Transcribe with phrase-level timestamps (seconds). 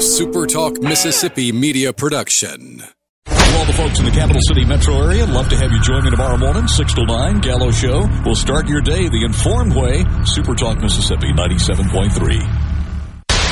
[0.00, 2.82] a Super Talk Mississippi media production.
[3.26, 6.02] To all the folks in the capital city metro area, love to have you join
[6.04, 8.08] me tomorrow morning, 6 to 9, Gallo Show.
[8.24, 10.06] We'll start your day the informed way.
[10.24, 12.16] Super Talk Mississippi 97.3.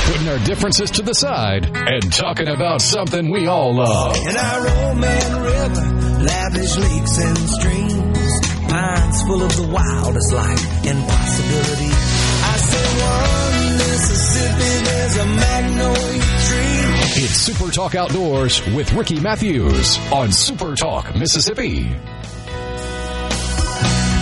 [0.06, 4.16] Putting our differences to the side and talking about something we all love.
[4.16, 5.84] In our Roman River,
[6.24, 8.40] lavish lakes and streams,
[8.72, 11.92] pines full of the wildest life and possibility.
[12.40, 16.37] I say one Mississippi, there's a magnolia tree.
[17.20, 21.82] It's Super Talk Outdoors with Ricky Mathews on Super Talk Mississippi.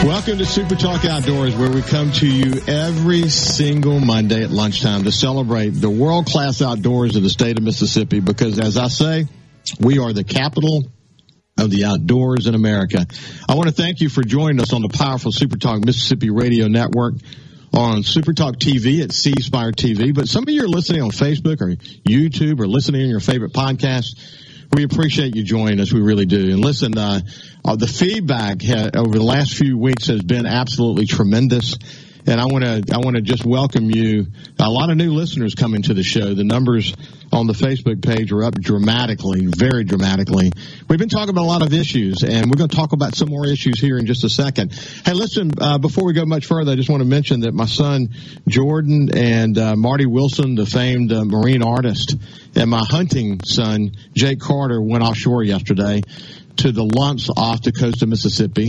[0.03, 5.05] Welcome to Super Talk Outdoors, where we come to you every single Monday at lunchtime
[5.05, 8.21] to celebrate the world class outdoors of the state of Mississippi.
[8.21, 9.27] Because, as I say,
[9.79, 10.83] we are the capital
[11.59, 13.05] of the outdoors in America.
[13.47, 16.67] I want to thank you for joining us on the powerful Super Talk Mississippi Radio
[16.69, 17.17] Network
[17.73, 20.15] on Super Talk TV at C Spire TV.
[20.15, 21.77] But some of you are listening on Facebook or
[22.09, 24.19] YouTube or listening on your favorite podcast.
[24.73, 25.93] We appreciate you joining us.
[25.93, 26.51] We really do.
[26.53, 27.21] And listen, uh,
[27.65, 31.77] uh, the feedback ha- over the last few weeks has been absolutely tremendous.
[32.29, 34.27] And I want to I want to just welcome you.
[34.59, 36.35] A lot of new listeners coming to the show.
[36.35, 36.93] The numbers
[37.33, 40.51] on the Facebook page are up dramatically, very dramatically.
[40.89, 43.29] We've been talking about a lot of issues, and we're going to talk about some
[43.29, 44.73] more issues here in just a second.
[45.05, 47.67] Hey, listen, uh, before we go much further, I just want to mention that my
[47.67, 48.09] son
[48.49, 52.17] Jordan and uh, Marty Wilson, the famed uh, marine artist,
[52.57, 56.03] and my hunting son Jake Carter went offshore yesterday
[56.57, 58.69] to the lumps off the coast of Mississippi.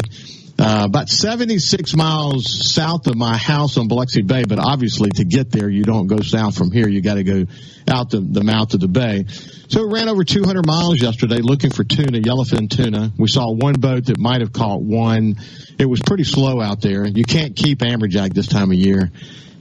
[0.59, 5.51] Uh, about 76 miles south of my house on Biloxi Bay, but obviously to get
[5.51, 6.87] there, you don't go south from here.
[6.87, 7.45] You got to go
[7.87, 9.25] out the, the mouth of the bay.
[9.69, 13.11] So we ran over 200 miles yesterday looking for tuna, yellowfin tuna.
[13.17, 15.35] We saw one boat that might have caught one.
[15.77, 17.05] It was pretty slow out there.
[17.05, 19.11] You can't keep amberjack this time of year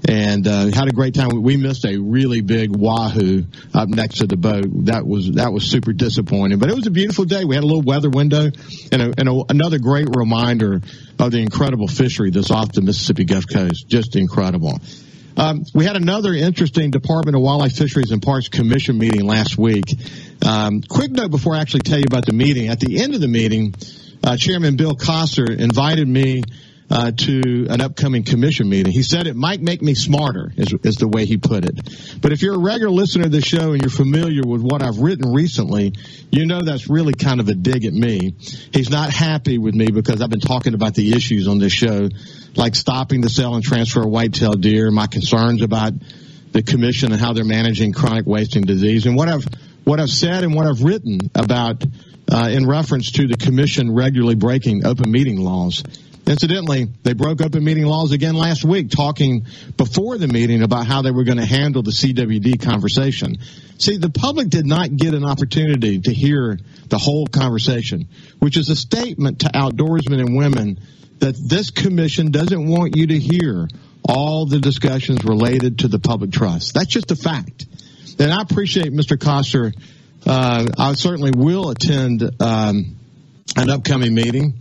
[0.09, 1.43] and uh, had a great time.
[1.43, 4.67] We missed a really big wahoo up next to the boat.
[4.87, 7.45] That was that was super disappointing, but it was a beautiful day.
[7.45, 8.51] We had a little weather window,
[8.93, 10.81] and, a, and a, another great reminder
[11.19, 13.89] of the incredible fishery that's off the Mississippi Gulf Coast.
[13.89, 14.79] Just incredible.
[15.37, 19.85] Um, we had another interesting Department of Wildlife Fisheries and Parks Commission meeting last week.
[20.47, 22.69] Um, quick note before I actually tell you about the meeting.
[22.69, 23.75] At the end of the meeting,
[24.25, 26.43] uh, Chairman Bill Cossar invited me
[26.91, 28.93] uh, to an upcoming commission meeting.
[28.93, 32.21] He said it might make me smarter, is, is the way he put it.
[32.21, 34.99] But if you're a regular listener to the show and you're familiar with what I've
[34.99, 35.95] written recently,
[36.31, 38.35] you know that's really kind of a dig at me.
[38.73, 42.09] He's not happy with me because I've been talking about the issues on this show,
[42.55, 45.93] like stopping the sale and transfer of white-tailed deer, my concerns about
[46.53, 49.47] the commission and how they're managing chronic wasting disease, and what I've
[49.85, 51.85] what I've said and what I've written about
[52.29, 55.85] uh, in reference to the commission regularly breaking open meeting laws.
[56.27, 61.03] Incidentally, they broke open meeting laws again last week, talking before the meeting about how
[61.03, 63.39] they were going to handle the CWD conversation.
[63.79, 68.09] See, the public did not get an opportunity to hear the whole conversation,
[68.41, 70.81] which is a statement to outdoorsmen and women
[71.21, 73.69] that this commission doesn't want you to hear
[74.09, 76.75] all the discussions related to the public trust.
[76.75, 77.67] That's just a fact.
[78.19, 79.17] And I appreciate Mr.
[79.17, 79.73] Cossar.
[80.27, 82.97] Uh, I certainly will attend um,
[83.57, 84.55] an upcoming meeting.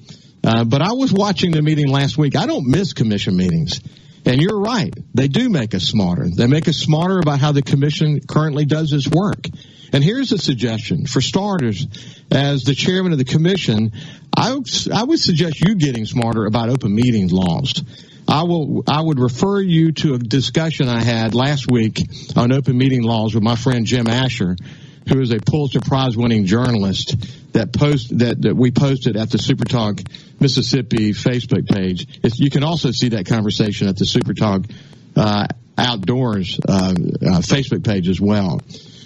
[0.45, 2.35] Uh, but I was watching the meeting last week.
[2.35, 3.81] I don't miss commission meetings.
[4.25, 4.93] And you're right.
[5.13, 6.27] They do make us smarter.
[6.29, 9.47] They make us smarter about how the commission currently does its work.
[9.91, 11.05] And here's a suggestion.
[11.05, 11.87] For starters,
[12.31, 13.91] as the chairman of the commission,
[14.35, 14.59] I,
[14.93, 17.83] I would suggest you getting smarter about open meetings laws.
[18.27, 18.83] I will.
[18.87, 21.99] I would refer you to a discussion I had last week
[22.35, 24.55] on open meeting laws with my friend Jim Asher,
[25.07, 27.15] who is a Pulitzer Prize winning journalist
[27.53, 30.05] that post that, that we posted at the SuperTalk
[30.39, 32.19] Mississippi Facebook page.
[32.23, 34.71] It's, you can also see that conversation at the SuperTalk
[35.15, 36.93] uh, Outdoors uh, uh,
[37.41, 38.61] Facebook page as well.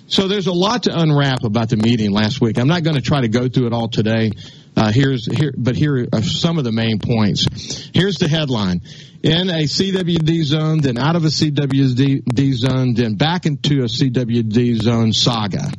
[0.07, 2.57] So there's a lot to unwrap about the meeting last week.
[2.59, 4.31] I'm not going to try to go through it all today.
[4.75, 7.89] Uh, here's here, but here are some of the main points.
[7.93, 8.81] Here's the headline:
[9.23, 14.81] in a CWD zone, then out of a CWD zone, then back into a CWD
[14.81, 15.71] zone saga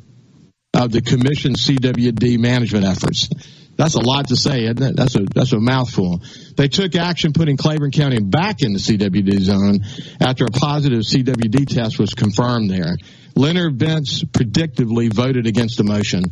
[0.75, 3.29] of the commission CWD management efforts.
[3.77, 4.97] That's a lot to say, isn't it?
[4.97, 6.21] That's a that's a mouthful.
[6.57, 9.81] They took action putting Claiborne County back in the CWD zone
[10.21, 12.97] after a positive CWD test was confirmed there.
[13.35, 16.25] Leonard Bentz predictably voted against the motion.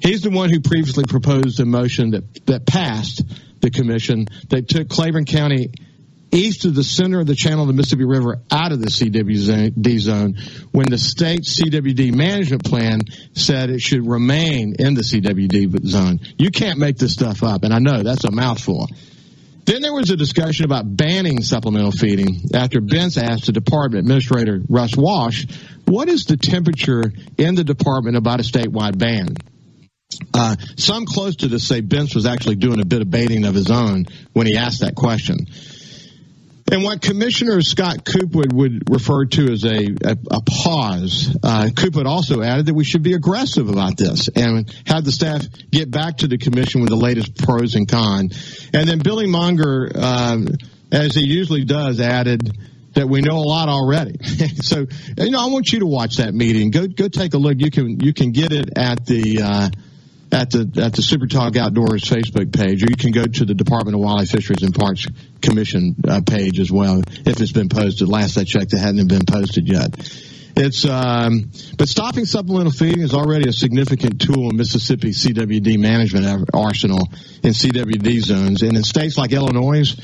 [0.00, 3.22] He's the one who previously proposed a motion that, that passed
[3.60, 5.70] the commission that took Claiborne County
[6.36, 9.98] east of the center of the channel of the Mississippi River out of the CWD
[9.98, 10.36] zone
[10.70, 13.00] when the state CWD management plan
[13.34, 16.20] said it should remain in the CWD zone.
[16.38, 18.88] You can't make this stuff up, and I know that's a mouthful.
[19.64, 24.60] Then there was a discussion about banning supplemental feeding after Bentz asked the department administrator,
[24.68, 25.46] Russ Walsh,
[25.86, 29.34] what is the temperature in the department about a statewide ban?
[30.32, 33.54] Uh, some close to this say Bentz was actually doing a bit of baiting of
[33.54, 35.48] his own when he asked that question.
[36.70, 41.70] And what Commissioner Scott Coopwood would refer to as a, a, a pause, uh,
[42.04, 46.18] also added that we should be aggressive about this and have the staff get back
[46.18, 48.68] to the commission with the latest pros and cons.
[48.74, 50.48] And then Billy Mounger, um,
[50.90, 52.50] as he usually does, added
[52.94, 54.18] that we know a lot already.
[54.56, 54.86] so,
[55.18, 56.70] you know, I want you to watch that meeting.
[56.70, 57.56] Go, go take a look.
[57.58, 59.68] You can, you can get it at the, uh,
[60.36, 63.54] at the at the Super Talk Outdoors Facebook page, or you can go to the
[63.54, 65.06] Department of Wildlife, Fisheries, and Parks
[65.40, 68.08] Commission uh, page as well if it's been posted.
[68.08, 69.94] Last I checked, it hadn't been posted yet.
[70.58, 76.50] It's um, but stopping supplemental feeding is already a significant tool in Mississippi CWD management
[76.52, 77.08] arsenal
[77.42, 79.94] in CWD zones, and in states like Illinois.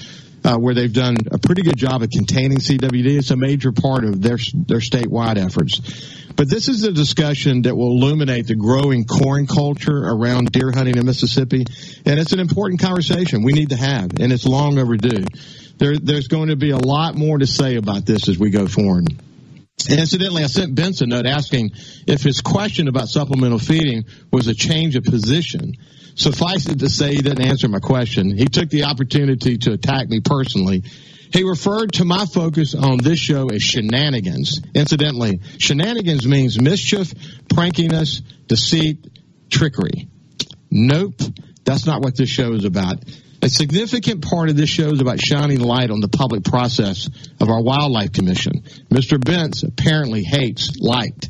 [0.45, 3.17] Uh, where they've done a pretty good job of containing CWD.
[3.17, 5.79] It's a major part of their their statewide efforts.
[6.37, 10.97] But this is a discussion that will illuminate the growing corn culture around deer hunting
[10.97, 11.65] in Mississippi.
[12.07, 15.25] And it's an important conversation we need to have, and it's long overdue.
[15.79, 18.67] There, there's going to be a lot more to say about this as we go
[18.67, 19.09] forward.
[19.89, 21.71] Incidentally, I sent Benson a note asking
[22.07, 25.75] if his question about supplemental feeding was a change of position.
[26.15, 28.37] Suffice it to say, he didn't answer my question.
[28.37, 30.85] He took the opportunity to attack me personally
[31.33, 34.61] he referred to my focus on this show as shenanigans.
[34.75, 37.13] Incidentally, shenanigans means mischief,
[37.49, 39.07] prankiness, deceit,
[39.51, 40.09] trickery.
[40.71, 41.21] Nope,
[41.65, 42.99] that's not what this show is about.
[43.43, 47.09] A significant part of this show is about shining light on the public process
[47.41, 48.63] of our Wildlife Commission.
[48.89, 49.19] Mr.
[49.19, 51.29] Bentz apparently hates light.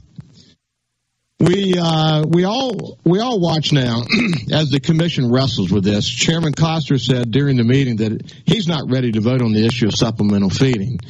[1.43, 4.03] We uh, we all we all watch now
[4.53, 6.09] as the commission wrestles with this.
[6.09, 9.89] Chairman Cossar said during the meeting that he's not ready to vote on the issue
[9.89, 11.01] of supplemental feeding,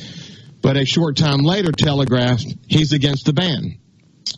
[0.62, 3.79] but a short time later telegraphed he's against the ban.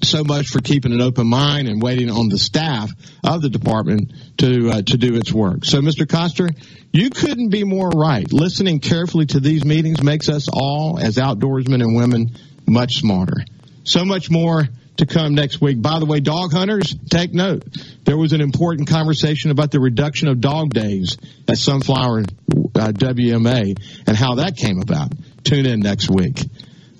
[0.03, 2.91] So much for keeping an open mind and waiting on the staff
[3.23, 5.65] of the department to uh, to do its work.
[5.65, 6.07] So, Mr.
[6.07, 6.51] Cossar,
[6.93, 8.33] you couldn't be more right.
[8.33, 12.35] Listening carefully to these meetings makes us all, as outdoorsmen and women,
[12.67, 13.45] much smarter.
[13.85, 14.65] So much more
[14.97, 15.81] to come next week.
[15.81, 17.65] By the way, dog hunters, take note.
[18.05, 21.17] There was an important conversation about the reduction of dog days
[21.49, 25.13] at Sunflower uh, WMA and how that came about.
[25.43, 26.41] Tune in next week.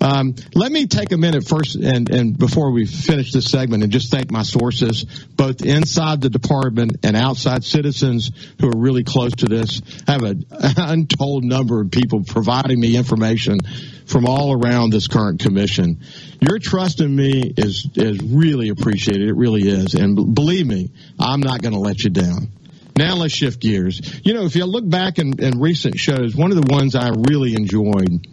[0.05, 3.91] Um, let me take a minute first and, and before we finish this segment and
[3.91, 8.29] just thank my sources, both inside the department and outside citizens
[8.61, 9.81] who are really close to this.
[10.07, 13.57] I have an untold number of people providing me information
[14.05, 16.01] from all around this current commission.
[16.39, 19.27] Your trust in me is, is really appreciated.
[19.27, 19.95] It really is.
[19.95, 22.49] And believe me, I'm not going to let you down.
[22.95, 24.21] Now let's shift gears.
[24.23, 27.09] You know, if you look back in, in recent shows, one of the ones I
[27.09, 28.27] really enjoyed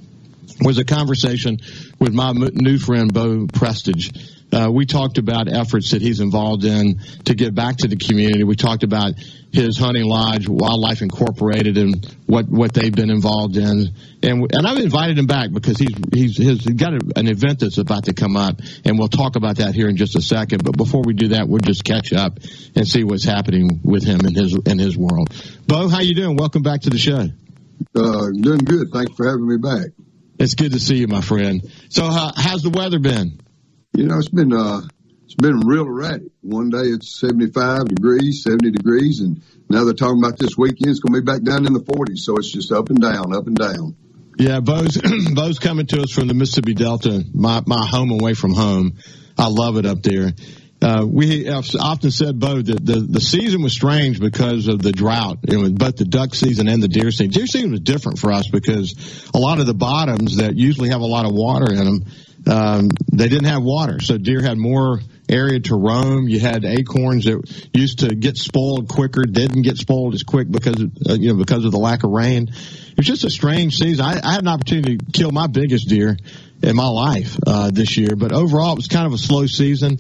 [0.60, 1.58] was a conversation
[1.98, 4.12] with my new friend Bo Prestage.
[4.52, 8.44] Uh, we talked about efforts that he's involved in to give back to the community.
[8.44, 9.14] We talked about
[9.50, 13.94] his hunting lodge, Wildlife Incorporated, and what, what they've been involved in.
[14.22, 17.78] And and I've invited him back because he's he's, he's got a, an event that's
[17.78, 20.64] about to come up, and we'll talk about that here in just a second.
[20.64, 22.38] But before we do that, we'll just catch up
[22.76, 25.34] and see what's happening with him in his in his world.
[25.66, 26.36] Bo, how you doing?
[26.36, 27.28] Welcome back to the show.
[27.96, 28.88] Uh, doing good.
[28.92, 29.90] Thanks for having me back.
[30.38, 31.62] It's good to see you, my friend.
[31.88, 33.40] So, uh, how's the weather been?
[33.96, 34.80] You know, it's been uh,
[35.24, 36.32] it's been real erratic.
[36.40, 41.00] One day it's 75 degrees, 70 degrees, and now they're talking about this weekend it's
[41.00, 42.18] going to be back down in the 40s.
[42.18, 43.96] So it's just up and down, up and down.
[44.38, 45.00] Yeah, Bo's
[45.34, 48.98] Bo's coming to us from the Mississippi Delta, my my home away from home.
[49.38, 50.32] I love it up there.
[50.82, 54.90] Uh, we have often said, Bo, that the, the season was strange because of the
[54.90, 57.30] drought, you know, both the duck season and the deer season.
[57.30, 61.00] Deer season was different for us because a lot of the bottoms that usually have
[61.00, 62.04] a lot of water in them,
[62.48, 64.00] um, they didn't have water.
[64.00, 64.98] So deer had more
[65.28, 66.28] area to roam.
[66.28, 70.80] You had acorns that used to get spoiled quicker, didn't get spoiled as quick because,
[70.80, 72.48] of, uh, you know, because of the lack of rain.
[72.48, 74.04] It was just a strange season.
[74.04, 76.16] I, I had an opportunity to kill my biggest deer
[76.62, 79.98] in my life uh, this year, but overall it was kind of a slow season.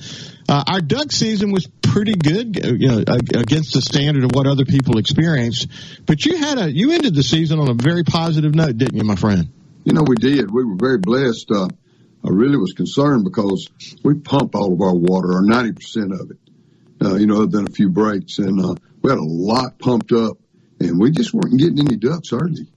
[0.48, 4.46] Uh, our duck season was pretty good, uh, you know, against the standard of what
[4.46, 5.68] other people experienced.
[6.06, 9.04] But you had a you ended the season on a very positive note, didn't you,
[9.04, 9.52] my friend?
[9.84, 10.50] You know, we did.
[10.50, 11.50] We were very blessed.
[11.50, 11.68] Uh,
[12.24, 13.68] I really was concerned because
[14.04, 16.38] we pump all of our water, or ninety percent of it.
[17.04, 20.12] Uh, you know, other than a few breaks, and uh, we had a lot pumped
[20.12, 20.38] up,
[20.78, 22.68] and we just weren't getting any ducks early.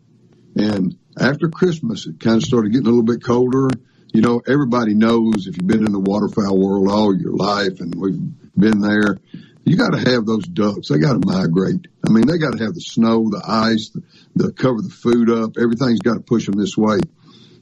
[0.56, 3.70] And after Christmas, it kind of started getting a little bit colder
[4.16, 7.94] you know, everybody knows if you've been in the waterfowl world all your life and
[7.94, 8.18] we've
[8.58, 9.18] been there,
[9.66, 10.88] you got to have those ducks.
[10.88, 11.88] They got to migrate.
[12.08, 13.92] I mean, they got to have the snow, the ice,
[14.34, 15.58] the, to cover the food up.
[15.62, 17.00] Everything's got to push them this way.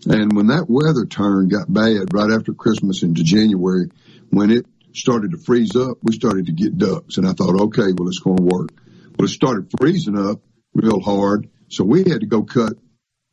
[0.05, 3.89] And when that weather turn got bad right after Christmas into January,
[4.29, 7.17] when it started to freeze up, we started to get ducks.
[7.17, 8.69] And I thought, okay, well, it's going to work.
[9.17, 10.39] Well, it started freezing up
[10.75, 11.49] real hard.
[11.69, 12.73] So we had to go cut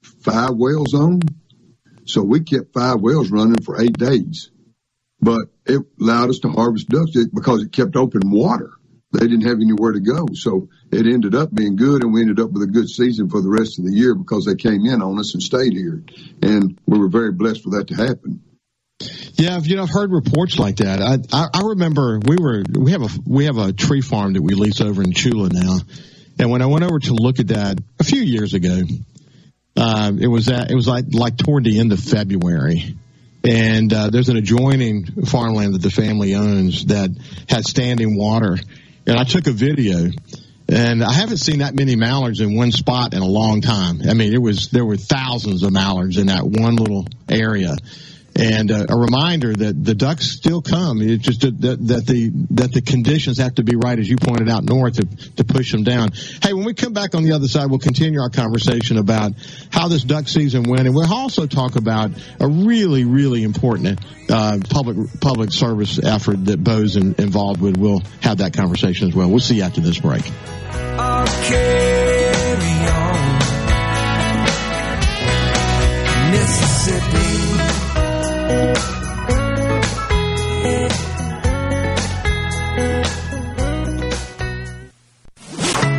[0.02, 1.20] five wells on.
[2.04, 4.50] So we kept five wells running for eight days,
[5.20, 8.72] but it allowed us to harvest ducks because it kept open water.
[9.12, 10.28] They didn't have anywhere to go.
[10.34, 13.40] So it ended up being good and we ended up with a good season for
[13.40, 16.04] the rest of the year because they came in on us and stayed here.
[16.42, 18.42] And we were very blessed for that to happen.
[19.34, 21.00] Yeah, you know, I've heard reports like that.
[21.00, 24.42] I, I, I remember we were we have a we have a tree farm that
[24.42, 25.78] we lease over in Tchula now,
[26.38, 28.82] and when I went over to look at that a few years ago,
[29.76, 32.96] uh, it was at, it was like like toward the end of February,
[33.44, 37.10] and uh, there's an adjoining farmland that the family owns that
[37.48, 38.56] had standing water,
[39.06, 40.10] and I took a video.
[40.72, 44.02] And I haven't seen that many mallards in one spot in a long time.
[44.08, 47.74] I mean, it was there were thousands of mallards in that one little area
[48.40, 51.02] and uh, a reminder that the ducks still come.
[51.02, 54.48] It's just that, that the that the conditions have to be right, as you pointed
[54.48, 55.04] out, north to,
[55.36, 56.10] to push them down.
[56.42, 59.32] Hey, when we come back on the other side, we'll continue our conversation about
[59.70, 64.58] how this duck season went, and we'll also talk about a really, really important uh,
[64.70, 67.76] public public service effort that Bo's in, involved with.
[67.76, 69.28] We'll have that conversation as well.
[69.28, 70.24] We'll see you after this break.
[71.50, 72.19] Mississippi.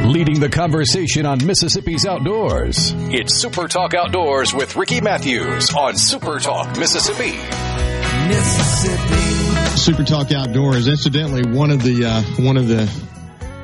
[0.03, 2.93] Leading the conversation on Mississippi's outdoors.
[2.95, 7.37] It's Super Talk Outdoors with Ricky Mathews on Super Talk Mississippi.
[8.27, 9.77] Mississippi.
[9.77, 10.87] Super Talk Outdoors.
[10.87, 12.87] Incidentally, one of the uh, one of the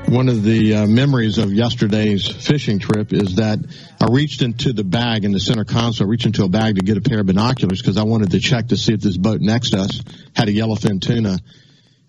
[0.08, 3.60] one of the uh, memories of yesterday's fishing trip is that
[4.00, 6.82] I reached into the bag in the center console, I reached into a bag to
[6.82, 9.42] get a pair of binoculars because I wanted to check to see if this boat
[9.42, 10.02] next to us
[10.34, 11.40] had a yellowfin tuna.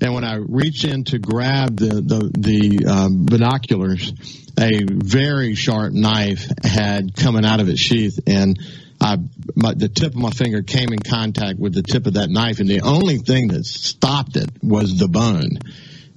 [0.00, 4.12] And when I reached in to grab the the, the um, binoculars,
[4.58, 8.58] a very sharp knife had coming out of its sheath, and
[9.00, 9.18] I,
[9.54, 12.60] my, the tip of my finger came in contact with the tip of that knife,
[12.60, 15.58] and the only thing that stopped it was the bone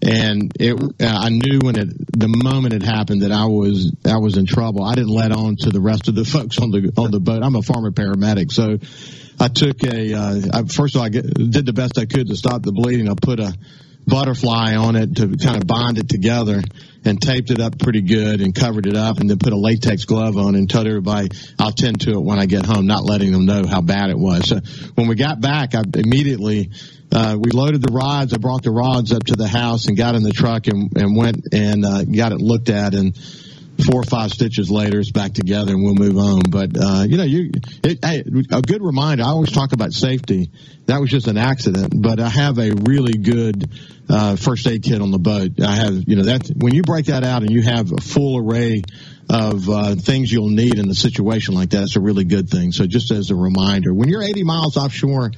[0.01, 4.35] and it I knew when it the moment it happened that I was I was
[4.35, 4.83] in trouble.
[4.83, 7.43] I didn't let on to the rest of the folks on the on the boat.
[7.43, 8.79] I'm a former paramedic, so
[9.41, 12.27] I took a uh, I, first of all I get, did the best I could
[12.27, 13.10] to stop the bleeding.
[13.10, 13.51] I put a
[14.05, 16.62] butterfly on it to kind of bind it together
[17.05, 20.05] and taped it up pretty good and covered it up and then put a latex
[20.05, 23.31] glove on and told everybody I'll tend to it when I get home, not letting
[23.31, 24.48] them know how bad it was.
[24.50, 24.60] So
[24.93, 26.69] when we got back, I immediately
[27.12, 28.33] uh, we loaded the rods.
[28.33, 31.17] I brought the rods up to the house and got in the truck and, and
[31.17, 32.93] went and uh, got it looked at.
[32.93, 33.17] And
[33.81, 36.41] four or five stitches later, it's back together and we'll move on.
[36.50, 37.51] But uh, you know, you
[37.83, 39.23] it, hey, a good reminder.
[39.23, 40.51] I always talk about safety.
[40.85, 43.69] That was just an accident, but I have a really good
[44.09, 45.61] uh, first aid kit on the boat.
[45.61, 48.38] I have, you know, that when you break that out and you have a full
[48.38, 48.83] array
[49.29, 52.71] of uh, things you'll need in a situation like that, it's a really good thing.
[52.71, 55.31] So just as a reminder, when you're 80 miles offshore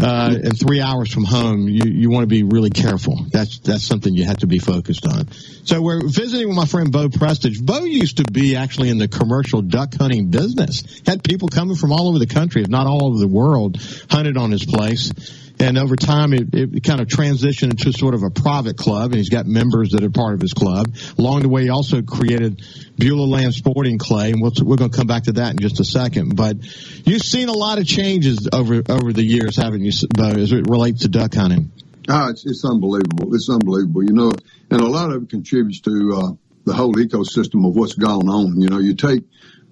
[0.00, 3.26] uh, and three hours from home, you, you want to be really careful.
[3.32, 5.30] That's that's something you have to be focused on.
[5.64, 7.60] So we're visiting with my friend Bo Prestage.
[7.64, 11.02] Bo used to be actually in the commercial duck hunting business.
[11.04, 13.76] Had people coming from all over the country, if not all over the world,
[14.08, 15.12] hunted on his place.
[15.60, 19.16] And over time, it, it kind of transitioned into sort of a private club, and
[19.16, 20.94] he's got members that are part of his club.
[21.18, 22.62] Along the way, he also created
[22.96, 25.80] Beulah Land Sporting Clay, and we'll, we're going to come back to that in just
[25.80, 26.36] a second.
[26.36, 26.58] But
[27.06, 30.68] you've seen a lot of changes over over the years, haven't you, Bo, as it
[30.68, 31.72] relates to duck hunting?
[32.08, 33.34] Ah, it's, it's unbelievable.
[33.34, 34.32] It's unbelievable, you know,
[34.70, 36.32] and a lot of it contributes to uh,
[36.64, 38.60] the whole ecosystem of what's gone on.
[38.60, 39.24] You know, you take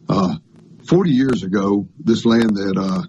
[0.09, 0.37] uh,
[0.87, 3.03] 40 years ago, this land that uh,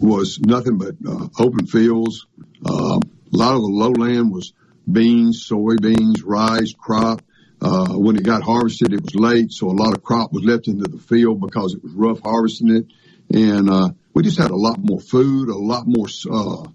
[0.00, 2.26] was nothing but uh, open fields.
[2.64, 4.52] Uh, a lot of the lowland was
[4.90, 7.22] beans, soybeans, rice, crop.
[7.60, 10.68] Uh, when it got harvested, it was late, so a lot of crop was left
[10.68, 12.86] into the field because it was rough harvesting it.
[13.34, 16.68] And uh, we just had a lot more food, a lot more uh,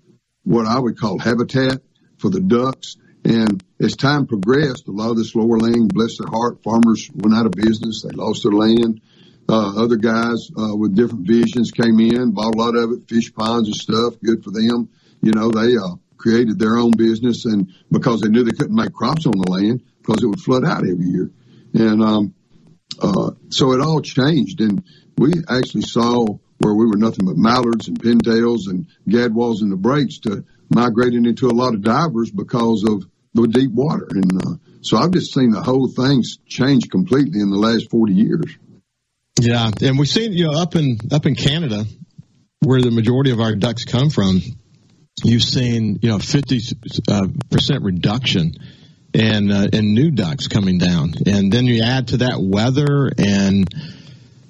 [0.44, 1.82] what I would call habitat
[2.18, 2.98] for the ducks.
[3.24, 7.38] And as time progressed, a lot of this lower land, bless their heart, farmers went
[7.38, 8.02] out of business.
[8.02, 9.02] They lost their land.
[9.50, 13.34] Uh, other guys uh, with different visions came in, bought a lot of it, fish
[13.34, 14.14] ponds and stuff.
[14.24, 14.90] Good for them.
[15.22, 18.94] You know, they uh, created their own business, and because they knew they couldn't make
[18.94, 21.32] crops on the land because it would flood out every year,
[21.74, 22.34] and um,
[23.02, 24.62] uh, so it all changed.
[24.62, 24.84] And
[25.18, 26.26] we actually saw
[26.60, 31.26] where we were nothing but mallards and pintails and gadwalls and the breaks to migrating
[31.26, 34.08] into a lot of divers because of the deep water.
[34.12, 38.14] And uh, so I've just seen the whole thing change completely in the last 40
[38.14, 38.58] years.
[39.42, 41.86] Yeah, and we've seen you know up in up in Canada,
[42.60, 44.40] where the majority of our ducks come from,
[45.24, 46.62] you've seen you know 50
[47.10, 48.54] uh, percent reduction
[49.14, 53.68] in uh, new ducks coming down, and then you add to that weather and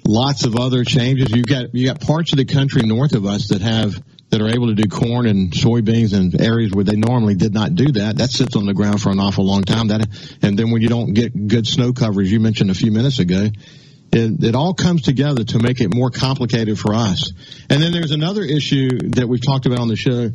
[0.05, 1.31] lots of other changes.
[1.31, 3.97] You got you got parts of the country north of us that have
[4.29, 7.75] that are able to do corn and soybeans in areas where they normally did not
[7.75, 8.17] do that.
[8.17, 9.87] That sits on the ground for an awful long time.
[9.87, 10.05] That
[10.41, 13.47] and then when you don't get good snow coverage, you mentioned a few minutes ago,
[14.11, 17.31] it, it, all comes together to make it more complicated for us.
[17.69, 20.31] And then there's another issue that we've talked about on the show,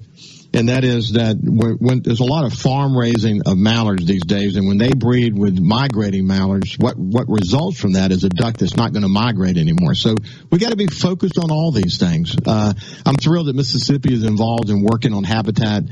[0.54, 4.56] and that is that when, there's a lot of farm raising of mallards these days,
[4.56, 8.56] and when they breed with migrating mallards, what what results from that is a duck
[8.56, 9.94] that's not going to migrate anymore.
[9.94, 10.14] So
[10.50, 12.34] we got to be focused on all these things.
[12.46, 12.72] Uh,
[13.04, 15.84] I'm thrilled that Mississippi is involved in working on habitat.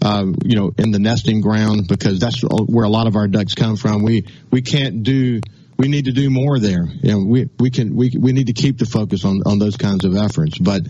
[0.00, 3.54] Uh, you know, in the nesting ground because that's where a lot of our ducks
[3.54, 4.02] come from.
[4.02, 5.40] We we can't do
[5.82, 6.84] we need to do more there.
[6.84, 9.76] You know, we we can we we need to keep the focus on on those
[9.76, 10.56] kinds of efforts.
[10.56, 10.82] But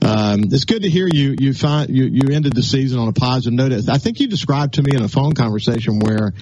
[0.00, 3.12] um, it's good to hear you you find you you ended the season on a
[3.12, 3.88] positive note.
[3.88, 6.32] I think you described to me in a phone conversation where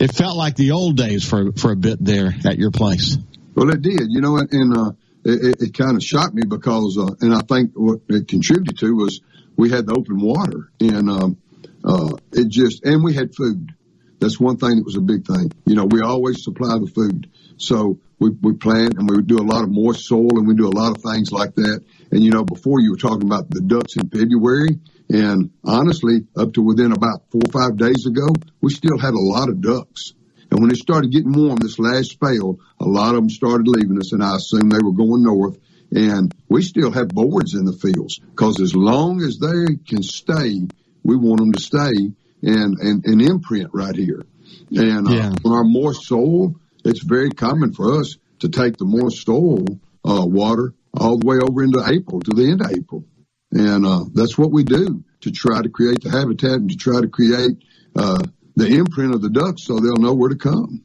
[0.00, 3.16] it felt like the old days for for a bit there at your place.
[3.54, 4.08] Well, it did.
[4.08, 4.90] You know, and uh,
[5.24, 8.96] it, it kind of shocked me because, uh, and I think what it contributed to
[8.96, 9.20] was
[9.56, 11.36] we had the open water, and um,
[11.84, 13.74] uh, it just and we had food.
[14.20, 15.52] That's one thing that was a big thing.
[15.64, 17.30] You know, we always supply the food.
[17.56, 20.68] So we, we plant and we do a lot of moist soil and we do
[20.68, 21.84] a lot of things like that.
[22.10, 26.52] And you know, before you were talking about the ducks in February and honestly, up
[26.54, 28.26] to within about four or five days ago,
[28.60, 30.12] we still had a lot of ducks.
[30.50, 33.98] And when it started getting warm this last spell, a lot of them started leaving
[33.98, 35.58] us and I assume they were going north.
[35.90, 40.60] And we still have boards in the fields because as long as they can stay,
[41.02, 44.22] we want them to stay and, and, and imprint right here.
[44.70, 45.32] And uh, yeah.
[45.44, 49.66] on our moist soil, it's very common for us to take the moist soil
[50.04, 53.04] uh, water all the way over into April to the end of April.
[53.50, 57.00] And uh, that's what we do to try to create the habitat and to try
[57.00, 57.62] to create
[57.96, 58.22] uh,
[58.56, 60.84] the imprint of the ducks so they'll know where to come.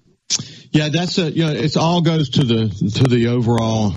[0.72, 3.94] Yeah, that's a, you know, it all goes to the, to the overall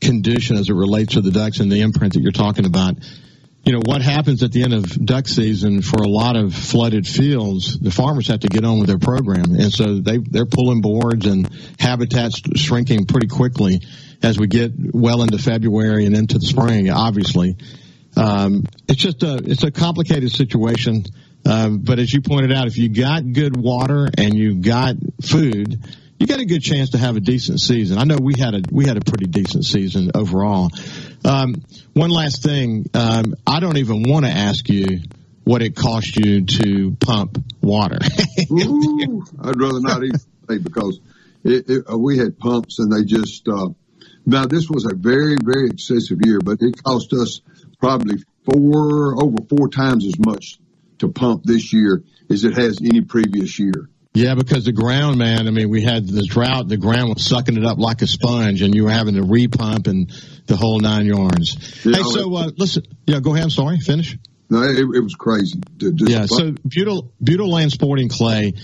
[0.00, 2.96] condition as it relates to the ducks and the imprint that you're talking about
[3.66, 7.04] you know, what happens at the end of duck season for a lot of flooded
[7.04, 9.56] fields, the farmers have to get on with their program.
[9.56, 11.50] And so they, they're pulling boards and
[11.80, 13.80] habitats shrinking pretty quickly
[14.22, 17.56] as we get well into February and into the spring, obviously.
[18.16, 21.02] Um, it's just a, it's a complicated situation.
[21.44, 25.84] Um, but as you pointed out, if you got good water and you got food,
[26.18, 27.98] you got a good chance to have a decent season.
[27.98, 30.70] I know we had a we had a pretty decent season overall.
[31.24, 35.00] Um, one last thing, um, I don't even want to ask you
[35.44, 37.98] what it cost you to pump water.
[38.52, 41.00] Ooh, I'd rather not even say because
[41.44, 43.46] it, it, uh, we had pumps and they just.
[43.48, 43.68] Uh,
[44.24, 47.40] now this was a very very excessive year, but it cost us
[47.78, 50.58] probably four over four times as much
[50.98, 53.88] to pump this year as it has any previous year.
[54.16, 57.54] Yeah, because the ground, man, I mean, we had the drought, the ground was sucking
[57.54, 60.10] it up like a sponge and you were having to repump and
[60.46, 61.82] the whole nine yards.
[61.82, 63.44] Hey, so, uh, listen, yeah, go ahead.
[63.44, 63.78] I'm sorry.
[63.78, 64.16] Finish.
[64.48, 65.60] No, it, it was crazy.
[65.80, 66.24] yeah.
[66.24, 68.54] So Beulah, Beulah Land Sporting Clay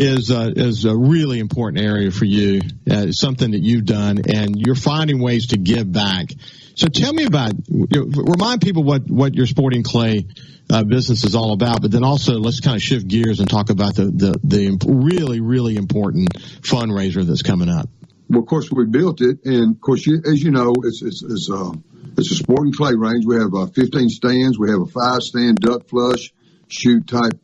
[0.00, 2.60] is uh, is a really important area for you.
[2.90, 6.26] Uh, something that you've done, and you're finding ways to give back.
[6.74, 7.52] So tell me about.
[7.68, 10.26] You know, remind people what what your sporting clay
[10.70, 13.70] uh, business is all about, but then also let's kind of shift gears and talk
[13.70, 16.32] about the, the, the really, really important
[16.62, 17.88] fundraiser that's coming up.
[18.28, 21.22] Well, of course, we built it, and of course, you, as you know, it's it's
[21.22, 21.72] it's, uh,
[22.16, 23.26] it's a sporting clay range.
[23.26, 24.58] We have uh, 15 stands.
[24.58, 26.32] We have a five stand duck flush
[26.68, 27.40] shoot type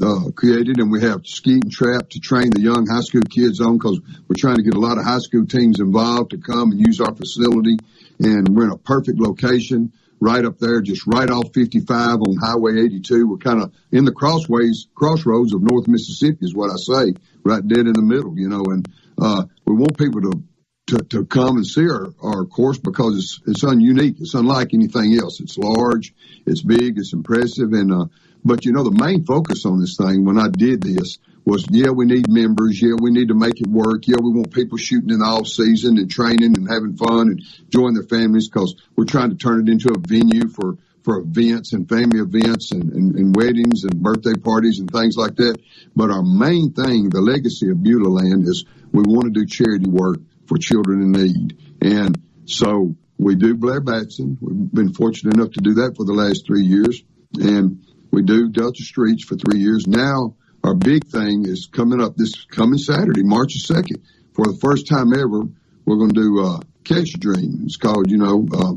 [0.00, 3.60] uh, created, and we have skeet and trap to train the young high school kids
[3.60, 6.72] on because we're trying to get a lot of high school teams involved to come
[6.72, 7.76] and use our facility.
[8.20, 12.80] And we're in a perfect location right up there, just right off 55 on Highway
[12.84, 13.26] 82.
[13.26, 17.66] We're kind of in the crossways, crossroads of North Mississippi is what I say, right
[17.66, 18.88] dead in the middle, you know, and,
[19.20, 20.42] uh, we want people to,
[20.88, 24.20] to, to come and see our, our course because it's, it's ununique.
[24.20, 25.40] It's unlike anything else.
[25.40, 26.14] It's large.
[26.46, 26.98] It's big.
[26.98, 27.72] It's impressive.
[27.72, 28.06] And, uh,
[28.48, 31.90] but you know, the main focus on this thing when I did this was, yeah,
[31.90, 32.80] we need members.
[32.80, 34.06] Yeah, we need to make it work.
[34.06, 37.42] Yeah, we want people shooting in the off season and training and having fun and
[37.64, 41.74] enjoying their families because we're trying to turn it into a venue for, for events
[41.74, 45.60] and family events and, and, and, weddings and birthday parties and things like that.
[45.94, 49.88] But our main thing, the legacy of Beulah Land is we want to do charity
[49.88, 51.58] work for children in need.
[51.82, 54.38] And so we do Blair Batson.
[54.40, 57.04] We've been fortunate enough to do that for the last three years.
[57.34, 59.86] And we do Delta Streets for three years.
[59.86, 64.02] Now our big thing is coming up this coming Saturday, March the 2nd.
[64.32, 65.44] For the first time ever,
[65.84, 67.62] we're going to do uh, Catch a Dream.
[67.64, 68.74] It's called, you know, uh,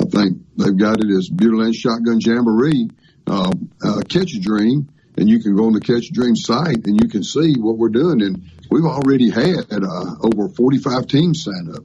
[0.00, 2.90] I think they've got it as Beauty Shotgun Jamboree,
[3.26, 4.88] uh, uh, Catch a Dream.
[5.16, 7.76] And you can go on the Catch a Dream site and you can see what
[7.76, 8.22] we're doing.
[8.22, 11.82] And we've already had uh, over 45 teams sign up.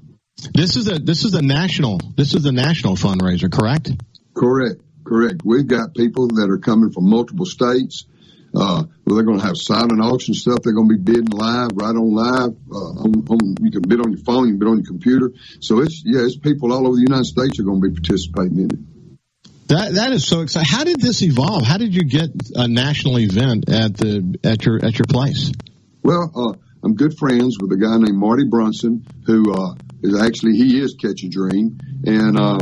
[0.53, 3.91] This is a this is a national this is a national fundraiser, correct?
[4.33, 5.41] Correct, correct.
[5.43, 8.05] We've got people that are coming from multiple states.
[8.55, 10.59] Uh, well, they're going to have silent auction stuff.
[10.63, 12.55] They're going to be bidding live, right on live.
[12.71, 15.33] Uh, on, on, you can bid on your phone, you can bid on your computer.
[15.59, 18.59] So it's yeah, it's people all over the United States are going to be participating
[18.59, 18.79] in it.
[19.69, 20.69] That that is so exciting.
[20.69, 21.63] How did this evolve?
[21.63, 25.51] How did you get a national event at the at your at your place?
[26.03, 30.57] Well, uh, I'm good friends with a guy named Marty Brunson, who uh, is actually
[30.57, 32.59] he is Catch a Dream, and uh,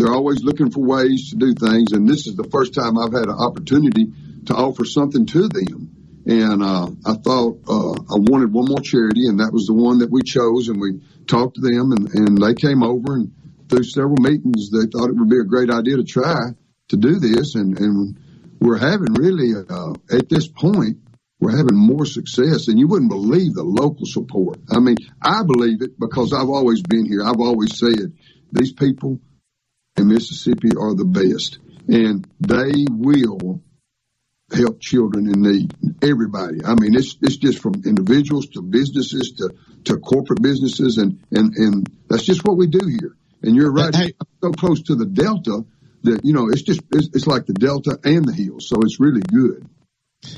[0.00, 1.92] they're always looking for ways to do things.
[1.92, 4.12] And this is the first time I've had an opportunity
[4.46, 6.22] to offer something to them.
[6.26, 9.98] And uh, I thought uh, I wanted one more charity, and that was the one
[9.98, 10.68] that we chose.
[10.68, 13.32] And we talked to them, and, and they came over and
[13.68, 16.50] through several meetings, they thought it would be a great idea to try
[16.88, 17.54] to do this.
[17.54, 18.18] And, and
[18.60, 20.98] we're having really uh, at this point
[21.40, 24.58] we're having more success and you wouldn't believe the local support.
[24.70, 27.24] I mean, I believe it because I've always been here.
[27.24, 28.12] I've always said
[28.52, 29.20] these people
[29.96, 33.62] in Mississippi are the best and they will
[34.52, 35.74] help children in need.
[36.02, 36.64] Everybody.
[36.64, 40.98] I mean, it's, it's just from individuals to businesses to, to corporate businesses.
[40.98, 43.16] And, and, and that's just what we do here.
[43.42, 43.94] And you're right.
[43.94, 45.64] Hey, so close to the Delta
[46.02, 48.68] that, you know, it's just, it's, it's like the Delta and the hills.
[48.68, 49.68] So it's really good.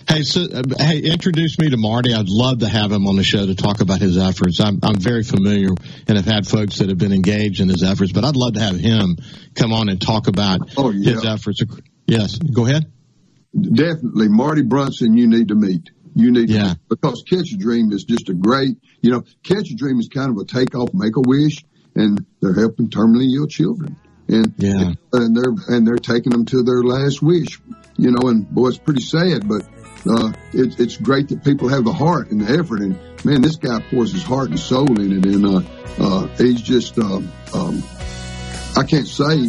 [0.08, 2.14] Hey, so, uh, hey, introduce me to Marty.
[2.14, 4.60] I'd love to have him on the show to talk about his efforts.
[4.60, 5.70] I'm, I'm very familiar
[6.06, 8.60] and have had folks that have been engaged in his efforts, but I'd love to
[8.60, 9.16] have him
[9.54, 11.14] come on and talk about oh, yeah.
[11.14, 11.62] his efforts.
[12.06, 12.92] Yes, go ahead.
[13.58, 15.16] Definitely, Marty Brunson.
[15.16, 15.90] You need to meet.
[16.14, 16.58] You need yeah.
[16.58, 18.76] to meet because Catch a Dream is just a great.
[19.00, 21.64] You know, Catch a Dream is kind of a takeoff, make a wish,
[21.96, 23.96] and they're helping terminally ill children,
[24.32, 27.60] and yeah, and they're and they're taking them to their last wish
[27.96, 29.62] you know, and boy, it's pretty sad, but
[30.06, 32.80] uh, it, it's great that people have the heart and the effort.
[32.80, 35.62] And man, this guy pours his heart and soul in it, and uh,
[35.98, 37.82] uh, he's just um, um,
[38.76, 39.48] I can't say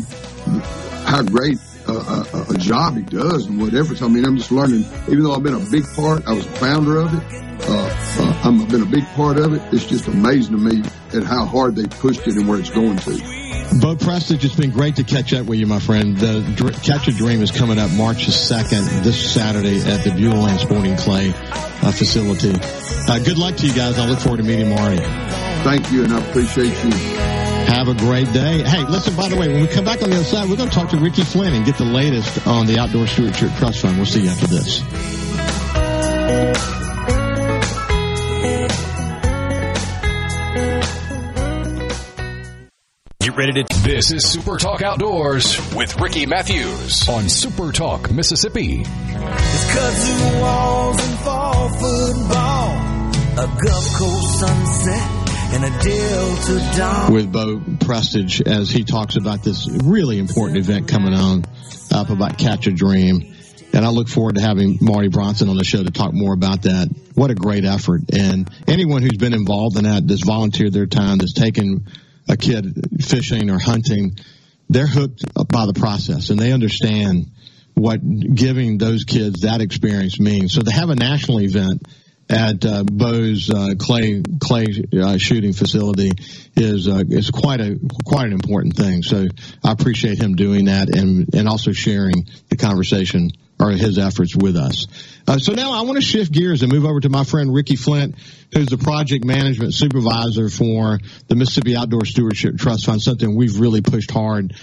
[1.05, 3.95] how great uh, a, a, job he does and whatever.
[3.95, 4.85] So, I mean, I'm just learning.
[5.07, 7.23] Even though I've been a big part, I was a founder of it.
[7.67, 9.61] Uh, uh, I've been a big part of it.
[9.73, 12.97] It's just amazing to me at how hard they pushed it and where it's going
[12.97, 13.43] to.
[13.79, 16.17] Bo Prestage, it's been great to catch up with you, my friend.
[16.17, 20.95] The Catch a Dream is coming up March 2nd, this Saturday at the Beulah Sporting
[20.97, 22.53] Clay uh, facility.
[23.07, 23.97] Uh, good luck to you guys.
[23.97, 24.97] I look forward to meeting Marty.
[25.63, 26.91] Thank you, and I appreciate you.
[26.91, 28.61] Have a great day.
[28.63, 30.69] Hey, listen, by the way, when we come back on the other side, we're going
[30.69, 33.97] to talk to Ricky Flynt and get the latest on the Outdoor Stewardship Trust Fund.
[33.97, 34.83] We'll see you after this.
[43.35, 43.81] Ready to.
[43.81, 48.81] This is Super Talk Outdoors with Ricky Mathews on Super Talk Mississippi.
[48.81, 52.73] It's kudzu walls and fall football,
[53.33, 55.29] a Gulf Coast sunset.
[55.55, 57.13] And a Delta dawn.
[57.13, 61.43] With Bo Prestage as he talks about this really important event coming on
[61.91, 63.33] up about Catch a Dream.
[63.73, 66.63] And I look forward to having Marty Brunson on the show to talk more about
[66.63, 66.89] that.
[67.15, 68.01] What a great effort.
[68.13, 71.87] And anyone who's been involved in that, that's volunteered their time, that's taken
[72.29, 74.17] a kid fishing or hunting,
[74.69, 77.27] they're hooked by the process and they understand
[77.75, 77.99] what
[78.35, 80.53] giving those kids that experience means.
[80.53, 81.83] So to have a national event
[82.29, 84.65] at uh, Bo's uh, clay clay
[84.99, 86.11] uh, shooting facility
[86.55, 89.03] is uh, is quite a quite an important thing.
[89.03, 89.27] So
[89.63, 94.55] I appreciate him doing that and and also sharing the conversation or his efforts with
[94.55, 94.87] us.
[95.27, 97.75] Uh, so now I want to shift gears and move over to my friend Ricky
[97.75, 98.15] Flynt,
[98.53, 103.81] who's the project management supervisor for the Mississippi Outdoor Stewardship Trust Fund, something we've really
[103.81, 104.53] pushed hard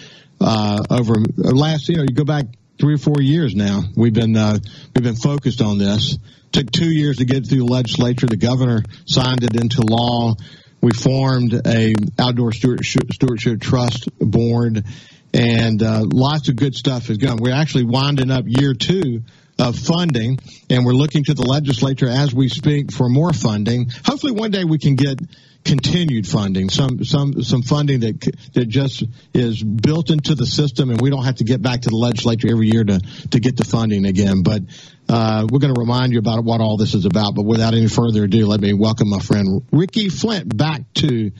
[0.41, 2.47] uh, over last, know, you go back
[2.81, 3.83] three or four years now.
[3.95, 4.59] We've been uh,
[4.95, 6.19] we've been focused on this.
[6.53, 8.27] Took two years to get through the legislature.
[8.27, 10.35] The governor signed it into law.
[10.81, 14.85] We formed a outdoor stewardship, stewardship trust board,
[15.33, 17.39] and uh, lots of good stuff is going.
[17.39, 19.23] We're actually winding up year two
[19.59, 20.39] of funding,
[20.69, 23.91] and we're looking to the legislature as we speak for more funding.
[24.05, 25.21] Hopefully, one day we can get
[25.65, 28.21] continued funding, some some some funding that
[28.55, 31.91] that just is built into the system, and we don't have to get back to
[31.91, 32.99] the legislature every year to
[33.31, 34.43] to get the funding again.
[34.43, 34.63] But
[35.09, 37.35] uh, we're going to remind you about what all this is about.
[37.35, 41.33] But without any further ado, let me welcome my friend Ricky Flynt back to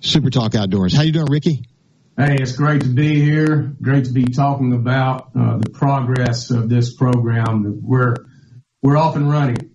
[0.00, 0.94] Super Talk Outdoors.
[0.94, 1.62] How you doing, Ricky?
[2.18, 3.76] Hey, it's great to be here.
[3.80, 7.78] Great to be talking about uh, the progress of this program.
[7.80, 8.16] We're
[8.82, 9.70] we're off and running.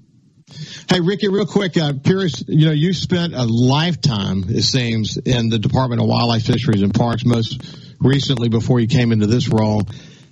[0.89, 5.47] Hey, Ricky, real quick, uh, curious, you know, you spent a lifetime, it seems, in
[5.47, 7.63] the Department of Wildlife, Fisheries, and Parks, most
[8.01, 9.83] recently before you came into this role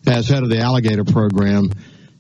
[0.06, 1.72] as head of the alligator program.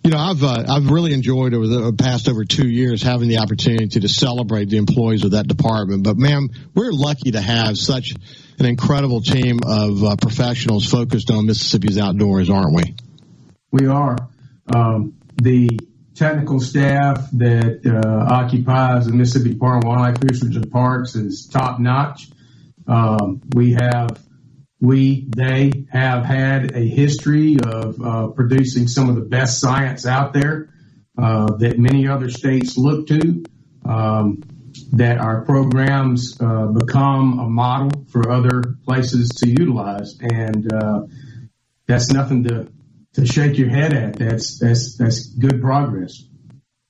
[0.05, 3.39] You know, I've uh, I've really enjoyed over the past over two years having the
[3.39, 6.03] opportunity to celebrate the employees of that department.
[6.03, 8.13] But, ma'am, we're lucky to have such
[8.61, 12.95] an incredible team of uh, professionals focused on Mississippi's outdoors, aren't we?
[13.71, 14.15] We are.
[14.73, 15.79] Um, the
[16.13, 21.79] technical staff that uh, occupies the Mississippi Department of Wildlife, Fisheries, and Parks is top
[21.79, 22.29] notch.
[22.87, 24.21] Um, we have
[24.79, 30.33] we, they have had a history of uh, producing some of the best science out
[30.33, 30.69] there
[31.17, 33.43] uh, that many other states look to.
[33.85, 34.43] Um,
[34.93, 41.01] that our programs uh, become a model for other places to utilize, and uh,
[41.87, 42.71] that's nothing to
[43.13, 44.17] to shake your head at.
[44.17, 46.23] That's that's that's good progress.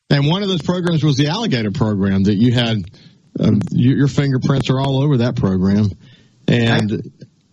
[0.09, 2.83] And one of those programs was the alligator program that you had.
[3.39, 5.89] Um, your fingerprints are all over that program,
[6.47, 7.11] and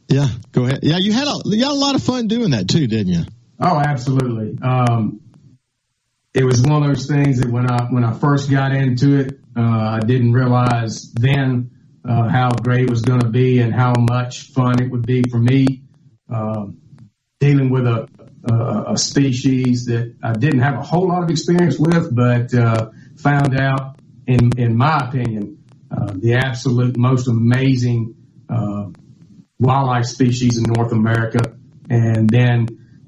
[0.08, 0.80] yeah, go ahead.
[0.82, 3.24] Yeah, you had a you had a lot of fun doing that too, didn't you?
[3.60, 4.58] Oh, absolutely.
[4.60, 5.20] Um,
[6.34, 9.40] it was one of those things that when I when I first got into it,
[9.56, 11.70] uh, I didn't realize then
[12.04, 15.22] uh, how great it was going to be and how much fun it would be
[15.30, 15.82] for me
[16.32, 16.66] uh,
[17.40, 18.08] dealing with a,
[18.50, 22.90] a, a species that I didn't have a whole lot of experience with, but uh,
[23.16, 28.14] found out, in in my opinion, uh, the absolute most amazing
[28.48, 28.86] uh,
[29.58, 31.56] wildlife species in North America.
[31.90, 32.66] And then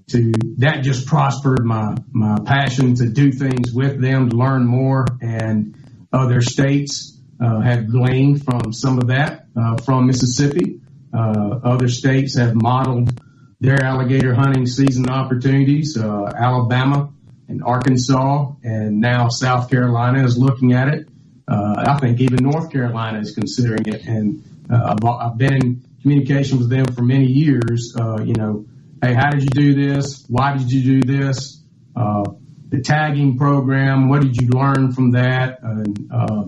[0.09, 5.07] to that just prospered my, my passion to do things with them, to learn more.
[5.21, 5.77] And
[6.13, 10.81] other states have gleaned from some of that uh, from Mississippi.
[11.13, 13.21] Uh, other states have modeled
[13.61, 15.97] their alligator hunting season opportunities.
[15.97, 17.13] Uh, Alabama
[17.49, 21.09] and Arkansas, and now South Carolina is looking at it.
[21.49, 24.07] Uh, I think even North Carolina is considering it.
[24.07, 27.95] And uh, I've, been in communication with them for many years.
[27.99, 28.67] Uh, you know,
[29.03, 30.25] hey, how did you do this?
[30.29, 31.61] Why did you do this?
[31.97, 32.23] Uh,
[32.69, 35.59] the tagging program, what did you learn from that?
[35.63, 36.45] And uh,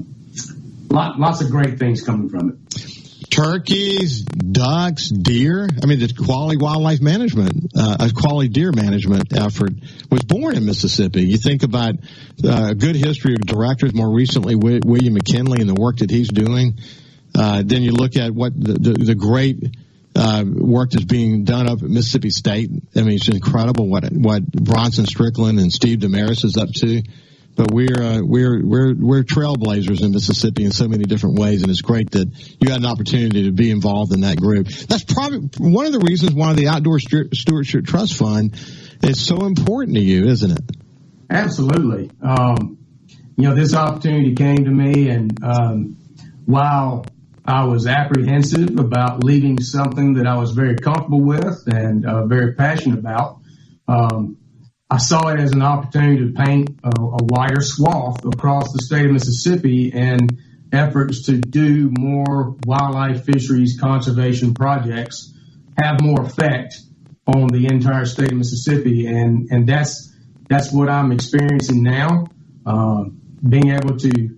[0.93, 3.29] lot, lots of great things coming from it.
[3.31, 5.67] Turkeys, ducks, deer.
[5.83, 9.73] I mean, the quality wildlife management, uh, a quality deer management effort
[10.11, 11.23] was born in Mississippi.
[11.23, 11.95] You think about
[12.45, 16.29] uh, a good history of directors, more recently William McKinley and the work that he's
[16.29, 16.79] doing.
[17.35, 19.77] Uh, then you look at what the, the, the great
[20.15, 22.71] uh, work that's being done up at Mississippi State.
[22.95, 27.03] I mean, it's incredible what what Bronson Strickland and Steve Demarais is up to.
[27.55, 31.71] But we're uh, we're we're we're trailblazers in Mississippi in so many different ways, and
[31.71, 32.29] it's great that
[32.61, 34.69] you had an opportunity to be involved in that group.
[34.69, 38.55] That's probably one of the reasons why the Outdoor Stewardship Trust Fund
[39.03, 40.77] is so important to you, isn't it?
[41.29, 42.11] Absolutely.
[42.23, 42.79] Um,
[43.37, 45.97] you know, this opportunity came to me, and um,
[46.47, 47.05] while
[47.45, 52.55] I was apprehensive about leaving something that I was very comfortable with and uh, very
[52.55, 53.41] passionate about.
[53.89, 54.39] Um,
[54.93, 59.07] I saw it as an opportunity to paint a, a, wider swath across the state
[59.07, 60.39] of Mississippi and
[60.71, 65.33] efforts to do more wildlife fisheries conservation projects
[65.79, 66.79] have more effect
[67.27, 69.07] on the entire state of Mississippi.
[69.07, 70.15] And, and that's,
[70.51, 72.27] that's what I'm experiencing now.
[72.67, 73.05] Uh,
[73.49, 74.37] being able to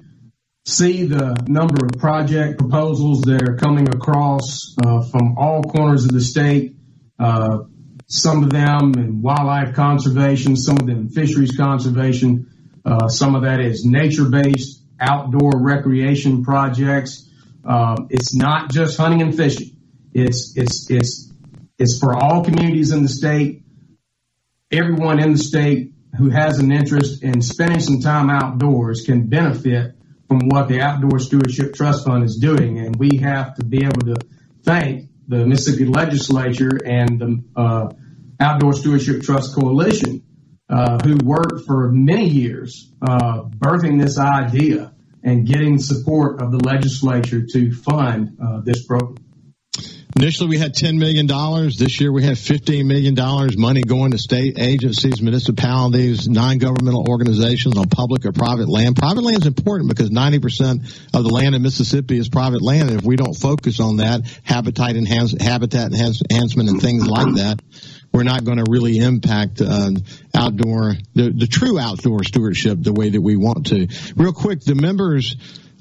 [0.65, 6.13] see the number of project proposals that are coming across uh, from all corners of
[6.13, 6.77] the state.
[7.19, 7.65] Uh,
[8.07, 12.51] some of them in wildlife conservation, some of them in fisheries conservation.
[12.85, 17.29] Uh, some of that is nature-based outdoor recreation projects.
[17.65, 19.77] Um, it's not just hunting and fishing.
[20.13, 21.33] It's it's it's
[21.79, 23.63] it's for all communities in the state.
[24.71, 29.95] Everyone in the state who has an interest in spending some time outdoors can benefit
[30.29, 32.79] from what the Outdoor Stewardship Trust Fund is doing.
[32.79, 34.17] And we have to be able to
[34.63, 37.89] thank the Mississippi legislature and the uh,
[38.41, 40.23] Outdoor Stewardship Trust Coalition,
[40.69, 46.59] uh, who worked for many years uh, birthing this idea and getting support of the
[46.59, 49.17] legislature to fund uh, this program.
[50.17, 51.27] Initially, we had $10 million.
[51.77, 53.17] This year, we have $15 million
[53.59, 58.95] money going to state agencies, municipalities, non-governmental organizations on public or private land.
[58.95, 62.91] Private land is important because 90% of the land in Mississippi is private land.
[62.91, 67.61] And if we don't focus on that, habitat, enhance, habitat enhancement and things like that,
[68.13, 69.91] we're not going to really impact uh,
[70.33, 73.89] outdoor, the, the true outdoor stewardship the way that we want to.
[74.15, 75.35] Real quick, the members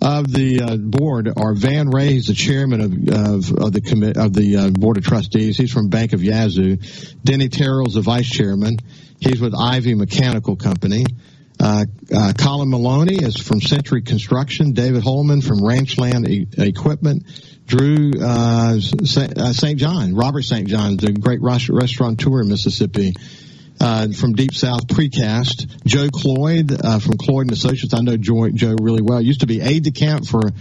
[0.03, 4.17] of the uh, board are Van Ray, he's the chairman of, of, of the commit
[4.17, 5.57] of the uh, board of trustees.
[5.57, 6.77] He's from Bank of Yazoo.
[7.23, 8.77] Denny Terrell's the vice chairman.
[9.19, 11.05] He's with Ivy Mechanical Company.
[11.59, 14.73] Uh, uh, Colin Maloney is from Century Construction.
[14.73, 17.23] David Holman from Ranchland e- Equipment.
[17.65, 19.37] Drew uh, St.
[19.37, 20.67] Uh, John, Robert St.
[20.67, 23.13] John, the great restaurateur in Mississippi.
[23.79, 27.93] Uh, from Deep South Precast, Joe Cloyd uh, from Cloyd and Associates.
[27.93, 29.19] I know Joe, Joe really well.
[29.19, 30.51] Used to be aide de camp for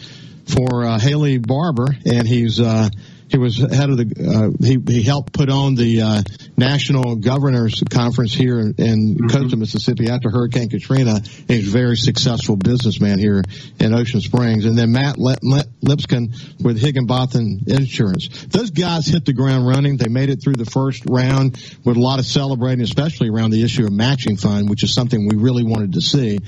[0.47, 2.89] for uh, Haley Barbour, and he's uh,
[3.33, 6.23] he was head of the uh, he he helped put on the uh,
[6.57, 9.27] national governors conference here in, in mm-hmm.
[9.29, 11.21] coastal Mississippi after Hurricane Katrina.
[11.49, 13.43] He's a very successful businessman here
[13.81, 14.67] in Ocean Springs.
[14.67, 18.29] And then Matt Lipscomb with Higginbotham Insurance.
[18.47, 19.97] Those guys hit the ground running.
[19.97, 21.53] They made it through the first round
[21.85, 25.27] with a lot of celebrating, especially around the issue of matching fund, which is something
[25.27, 26.39] we really wanted to see.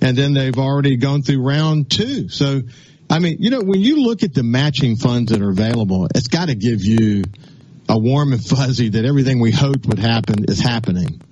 [0.00, 2.28] And then they've already gone through round two.
[2.28, 2.62] So
[3.10, 6.28] I mean, you know, when you look at the matching funds that are available, it's
[6.28, 7.24] got to give you
[7.88, 11.22] a warm and fuzzy that everything we hoped would happen is happening.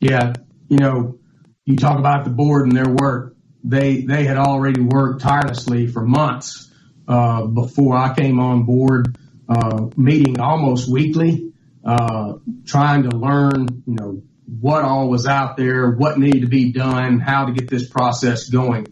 [0.00, 0.34] Yeah,
[0.68, 1.18] you know,
[1.64, 3.36] you talk about the board and their work.
[3.64, 6.70] They they had already worked tirelessly for months
[7.06, 9.16] uh, before I came on board,
[9.48, 11.52] uh, meeting almost weekly,
[11.84, 12.34] uh,
[12.64, 14.22] trying to learn, you know,
[14.60, 18.48] what all was out there, what needed to be done, how to get this process
[18.48, 18.86] going,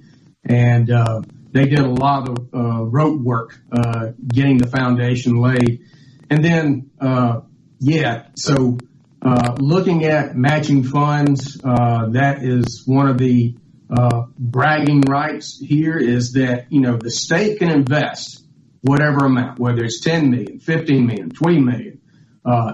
[0.45, 5.85] and uh, they did a lot of uh, rope work uh, getting the foundation laid.
[6.29, 7.41] And then, uh,
[7.79, 8.79] yeah, so
[9.23, 13.57] uh, looking at matching funds, uh, that is one of the
[13.91, 18.47] uh, bragging rights here is that, you know, the state can invest
[18.83, 22.01] whatever amount, whether it's 10 million, 15 million, 20 million,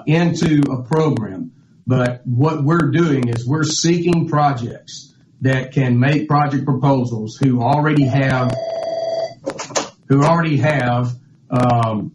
[0.06, 1.52] into a program.
[1.86, 8.06] But what we're doing is we're seeking projects that can make project proposals who already
[8.06, 8.54] have
[10.08, 11.12] who already have
[11.50, 12.12] um,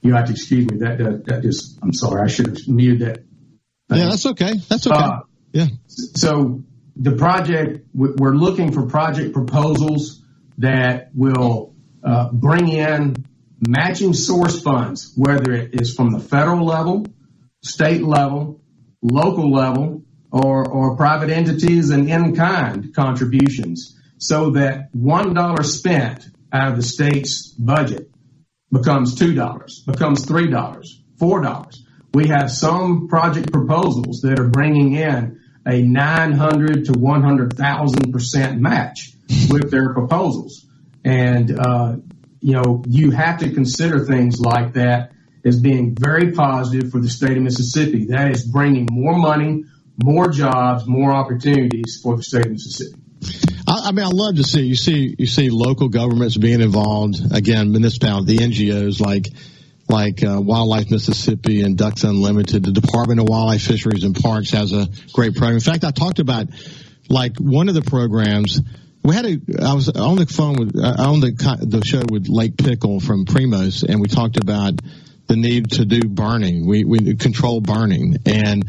[0.00, 3.00] you have to excuse me that, that that just I'm sorry I should have muted
[3.00, 3.24] that.
[3.96, 4.54] Yeah, that's okay.
[4.68, 4.96] That's okay.
[4.96, 5.20] Uh,
[5.52, 5.66] yeah.
[5.86, 6.62] So
[6.96, 10.22] the project we're looking for project proposals
[10.58, 13.24] that will uh, bring in
[13.60, 17.06] matching source funds, whether it is from the federal level,
[17.62, 18.60] state level,
[19.02, 26.76] local level, or, or private entities and in-kind contributions so that $1 spent out of
[26.76, 28.10] the state's budget
[28.72, 30.84] becomes $2, becomes $3,
[31.20, 31.76] $4.
[32.14, 39.12] We have some project proposals that are bringing in a 900 to 100,000 percent match
[39.50, 40.66] with their proposals.
[41.04, 41.96] And, uh,
[42.40, 45.12] you know, you have to consider things like that
[45.44, 48.06] as being very positive for the state of Mississippi.
[48.06, 49.64] That is bringing more money,
[50.02, 53.00] more jobs, more opportunities for the state of Mississippi.
[53.66, 57.70] I, mean, I love to see you see you see local governments being involved again,
[57.72, 59.26] municipality, the NGOs like
[59.88, 62.64] like uh, Wildlife Mississippi and Ducks Unlimited.
[62.64, 65.54] The Department of Wildlife, Fisheries and Parks has a great program.
[65.54, 66.46] In fact, I talked about
[67.08, 68.60] like one of the programs.
[69.02, 69.38] We had a.
[69.62, 73.24] I was on the phone with uh, on the the show with Lake Pickle from
[73.26, 74.74] Primos, and we talked about
[75.26, 76.66] the need to do burning.
[76.66, 78.64] We we control burning and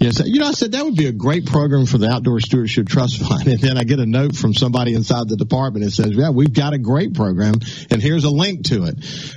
[0.00, 2.88] Yes, you know, I said that would be a great program for the Outdoor Stewardship
[2.88, 3.46] Trust Fund.
[3.46, 6.54] And then I get a note from somebody inside the department that says, yeah, we've
[6.54, 7.56] got a great program
[7.90, 8.94] and here's a link to it.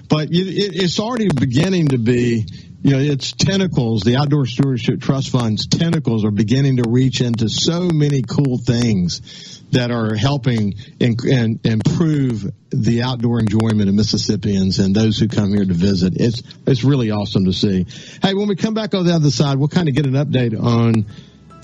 [0.08, 2.45] But it's already beginning to be,
[2.82, 7.49] you know, its tentacles, the Outdoor Stewardship Trust Fund's tentacles are beginning to reach into
[7.49, 14.79] so many cool things that are helping in, in, improve the outdoor enjoyment of Mississippians
[14.79, 16.13] and those who come here to visit.
[16.15, 17.86] It's it's really awesome to see.
[18.21, 20.59] Hey, when we come back on the other side, we'll kind of get an update
[20.59, 21.05] on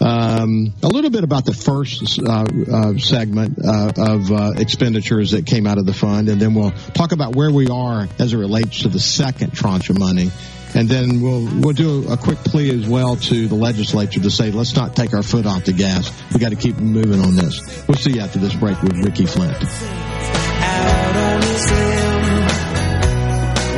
[0.02, 5.46] um, a little bit about the first uh, uh, segment uh, of uh, expenditures that
[5.46, 8.38] came out of the fund, and then we'll talk about where we are as it
[8.38, 10.32] relates to the second tranche of money
[10.76, 14.52] and then we'll we'll do a quick plea as well to the legislature to say
[14.52, 16.12] let's not take our foot off the gas.
[16.34, 17.62] We got to keep moving on this.
[17.88, 19.58] We'll see you after this break with Ricky Flynt.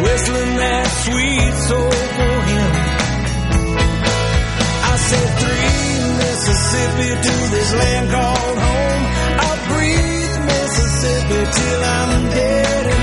[0.02, 2.72] whistling that sweet soul for him.
[4.84, 9.04] I said three Mississippi to this land called home.
[9.46, 13.01] I'll breathe Mississippi till I'm dead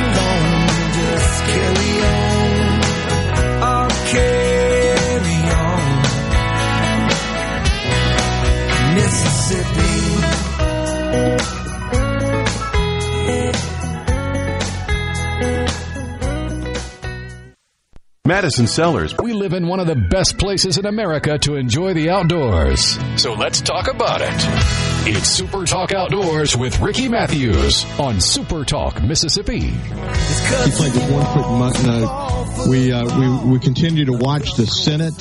[18.29, 19.17] Madison Sellers.
[19.17, 22.99] We live in one of the best places in America to enjoy the outdoors.
[23.17, 25.17] So let's talk about it.
[25.17, 29.61] It's Super Talk Outdoors with Ricky Mathews on Super Talk Mississippi.
[29.61, 32.69] He played just one quick note.
[32.69, 35.15] We, uh, we, we continue to watch the Senate,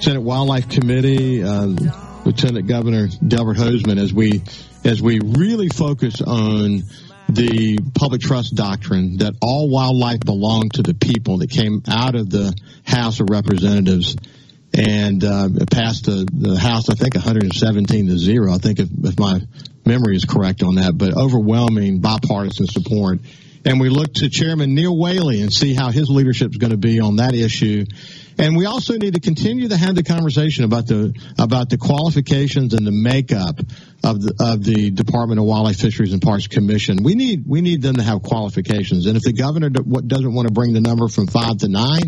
[0.00, 1.66] Senate Wildlife Committee, uh,
[2.24, 4.42] Lieutenant Governor Delbert Hosemann, as we
[4.84, 6.82] as we really focus on
[7.28, 12.30] the public trust doctrine that all wildlife belonged to the people that came out of
[12.30, 12.54] the
[12.86, 14.16] House of Representatives
[14.74, 18.52] and uh, passed the, the House, I think, 117 to zero.
[18.52, 19.40] I think if, if my
[19.84, 23.20] memory is correct on that, but overwhelming bipartisan support.
[23.64, 26.78] And we look to Chairman Neil Whaley and see how his leadership is going to
[26.78, 27.84] be on that issue.
[28.38, 32.72] And we also need to continue to have the conversation about the about the qualifications
[32.72, 33.58] and the makeup
[34.04, 37.02] of the of the Department of Wildlife, Fisheries, and Parks Commission.
[37.02, 39.06] We need we need them to have qualifications.
[39.06, 42.02] And if the governor doesn't want to bring the number from five to nine,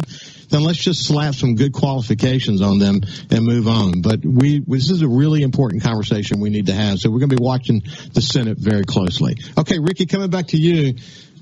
[0.51, 3.01] then let's just slap some good qualifications on them
[3.31, 4.01] and move on.
[4.01, 7.01] But we this is a really important conversation we need to have.
[7.01, 7.83] So we're going to be watching
[8.14, 9.37] the Senate very closely.
[9.59, 10.95] Okay, Ricky, coming back to you.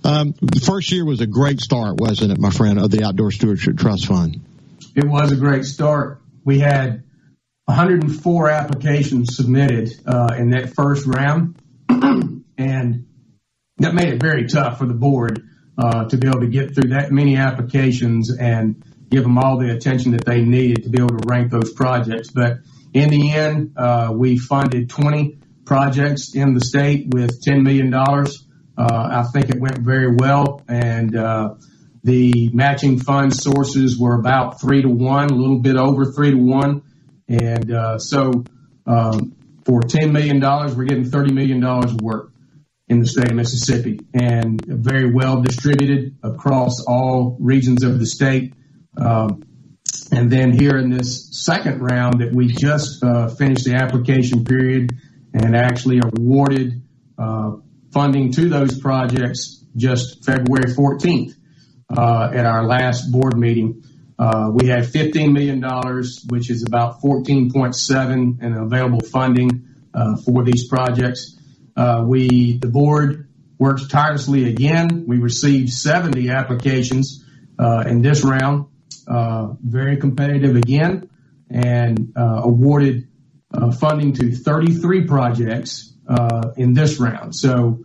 [0.05, 3.33] Um, the first year was a great start, wasn't it, my friend, of the Outdoor
[3.33, 4.48] Stewardship Trust Fund?
[4.95, 6.23] It was a great start.
[6.45, 7.05] We had
[7.67, 13.07] 104 applications submitted uh, in that first round, and
[13.77, 15.43] that made it very tough for the board
[15.77, 19.71] uh, to be able to get through that many applications and give them all the
[19.71, 22.31] attention that they needed to be able to rank those projects.
[22.31, 22.59] But
[22.93, 27.93] in the end, uh, we funded 20 projects in the state with $10 million.
[28.81, 31.15] I think it went very well, and
[32.05, 36.37] the matching fund sources were about three to one, a little bit over three to
[36.37, 36.83] one.
[37.29, 38.45] And uh, so
[38.87, 42.33] um, for $10 million, we're getting $30 million of work
[42.89, 48.55] in the state of Mississippi and very well distributed across all regions of the state.
[48.97, 49.45] Um,
[50.11, 54.93] and then here in this second round that we just uh, finished the application period
[55.35, 56.83] and actually awarded
[57.19, 57.57] uh,
[57.93, 61.38] funding to those projects just February 14th uh,
[61.91, 63.83] at our last board meeting.
[64.19, 65.63] Uh, we had $15 million,
[66.29, 71.39] which is about 14.7 in available funding uh, for these projects.
[71.77, 73.29] Uh, we, the board
[73.59, 75.05] worked tirelessly again.
[75.07, 77.25] We received 70 applications
[77.59, 78.67] uh, in this round,
[79.07, 81.09] uh, very competitive again,
[81.49, 83.09] and awarded
[83.79, 85.95] funding to 33 projects
[86.57, 87.35] in this round.
[87.35, 87.85] So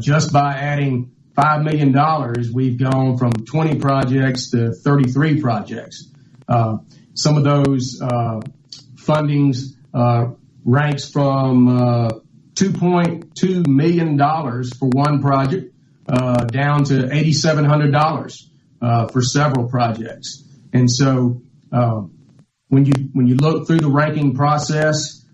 [0.00, 6.10] just by adding $5 million, we've gone from 20 projects to 33 projects.
[6.48, 6.78] Uh,
[7.14, 8.40] some of those uh,
[8.96, 10.32] fundings uh,
[10.64, 12.10] ranks from uh,
[12.54, 15.74] $2.2 million for one project
[16.08, 18.42] uh, down to $8,700
[18.82, 20.44] uh, for several projects.
[20.72, 21.42] And so
[22.68, 25.24] when you when you look through the ranking process,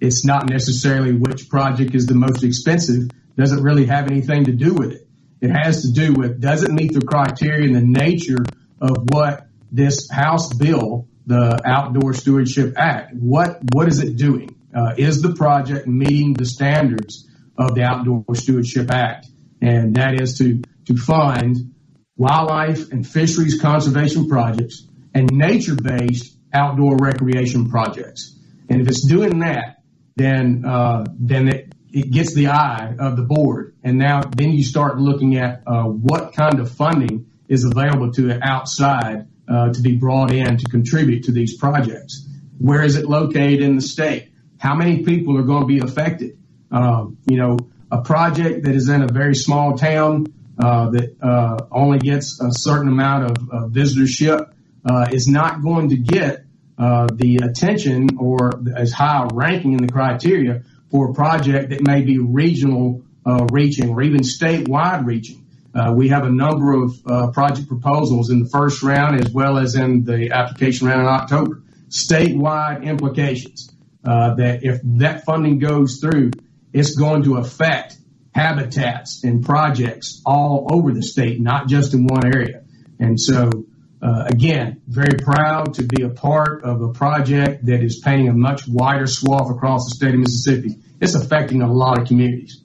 [0.00, 3.10] it's not necessarily which project is the most expensive.
[3.36, 5.05] Doesn't really have anything to do with it.
[5.46, 8.44] It has to do with does it meet the criteria and the nature
[8.80, 14.56] of what this House bill, the Outdoor Stewardship Act, what what is it doing?
[14.74, 19.28] Uh, is the project meeting the standards of the Outdoor Stewardship Act?
[19.62, 21.74] And that is to to fund
[22.16, 24.84] wildlife and fisheries conservation projects
[25.14, 28.36] and nature-based outdoor recreation projects.
[28.68, 29.76] And if it's doing that,
[30.16, 31.48] then uh, then
[31.92, 33.74] it, gets the eye of the board.
[33.82, 38.30] And now then you start looking at uh, what kind of funding is available to
[38.30, 42.26] it outside uh, to be brought in to contribute to these projects.
[42.58, 44.30] Where is it located in the state?
[44.58, 46.38] How many people are going to be affected?
[46.70, 47.58] Um, you know,
[47.90, 50.26] a project that is in a very small town
[50.58, 54.52] uh, that uh, only gets a certain amount of, of visitorship
[54.84, 56.44] uh, is not going to get
[56.78, 61.86] uh, the attention or as high a ranking in the criteria for a project that
[61.86, 65.46] may be regional uh, reaching or even statewide reaching.
[65.74, 69.58] Uh, we have a number of uh, project proposals in the first round as well
[69.58, 71.62] as in the application round in October.
[71.88, 73.72] Statewide implications
[74.02, 76.30] that if that funding goes through,
[76.72, 77.96] it's going to affect
[78.34, 82.62] habitats and projects all over the state, not just in one area.
[82.98, 83.55] And so
[84.02, 88.32] Uh, again, very proud to be a part of a project that is painting a
[88.32, 90.76] much wider swath across the state of Mississippi.
[91.00, 92.62] It's affecting a lot of communities.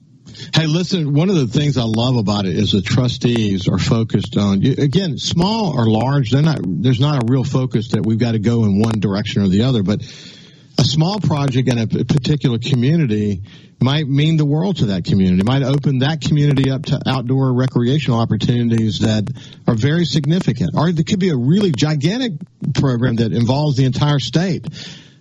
[0.53, 4.37] Hey, listen, one of the things I love about it is the trustees are focused
[4.37, 8.33] on, again, small or large, they're not, there's not a real focus that we've got
[8.33, 10.01] to go in one direction or the other, but
[10.81, 13.43] a small project in a particular community
[13.79, 18.19] might mean the world to that community, might open that community up to outdoor recreational
[18.19, 19.29] opportunities that
[19.67, 20.71] are very significant.
[20.75, 22.33] Or it could be a really gigantic
[22.73, 24.67] program that involves the entire state.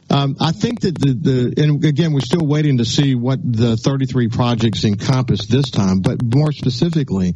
[0.09, 3.77] Um, I think that the, the, and again, we're still waiting to see what the
[3.77, 7.35] 33 projects encompass this time, but more specifically,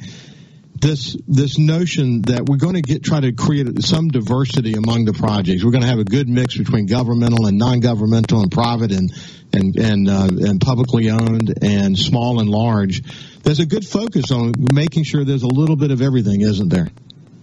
[0.85, 5.14] this this notion that we're going to get try to create some diversity among the
[5.14, 5.64] projects.
[5.64, 9.11] We're going to have a good mix between governmental and non-governmental and private and
[9.55, 13.03] and and uh, and publicly owned and small and large.
[13.43, 16.89] There's a good focus on making sure there's a little bit of everything, isn't there?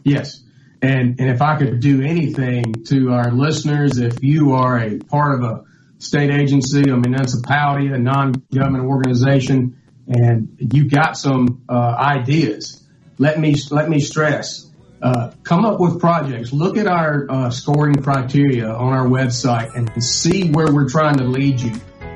[0.04, 0.44] Yes.
[0.84, 5.36] And, and if I could do anything to our listeners, if you are a part
[5.36, 5.64] of a
[6.00, 12.81] state agency, a municipality, a non-government organization, and you've got some uh, ideas,
[13.22, 14.66] let me let me stress:
[15.00, 16.52] uh, come up with projects.
[16.52, 21.26] Look at our uh, scoring criteria on our website and see where we're trying to
[21.26, 21.74] lead you,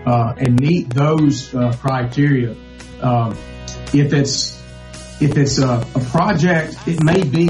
[0.08, 2.56] uh, and meet those uh, criteria.
[3.02, 3.38] Um,
[3.94, 4.60] if it's
[5.22, 7.50] if it's a, a project, it may be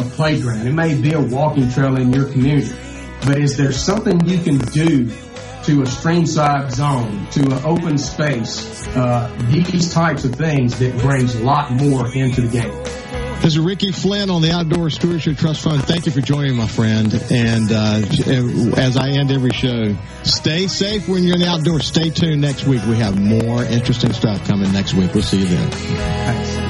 [0.00, 0.66] a playground.
[0.66, 2.74] It may be a walking trail in your community.
[3.24, 5.10] But is there something you can do
[5.64, 11.34] to a streamside zone, to an open space, uh, these types of things that brings
[11.34, 12.82] a lot more into the game?
[13.40, 15.82] This is Ricky Flynt on the Outdoor Stewardship Trust Fund.
[15.84, 17.10] Thank you for joining, my friend.
[17.30, 18.02] And uh,
[18.78, 21.86] as I end every show, stay safe when you're in the outdoors.
[21.86, 22.84] Stay tuned next week.
[22.84, 25.14] We have more interesting stuff coming next week.
[25.14, 25.70] We'll see you then.
[25.70, 26.69] Thanks.